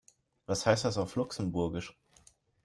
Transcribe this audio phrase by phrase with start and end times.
[0.47, 1.95] Was heißt das auf Luxemburgisch?